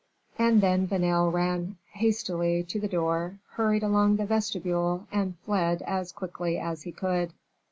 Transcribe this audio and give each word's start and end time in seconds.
And 0.39 0.61
then 0.61 0.87
Vanel 0.87 1.31
ran 1.31 1.77
hastily 1.91 2.63
to 2.69 2.79
the 2.79 2.87
door, 2.87 3.37
hurried 3.51 3.83
along 3.83 4.15
the 4.15 4.25
vestibule, 4.25 5.05
and 5.11 5.37
fled 5.45 5.83
as 5.83 6.11
quickly 6.11 6.57
as 6.57 6.81
he 6.81 6.91
could. 6.91 7.33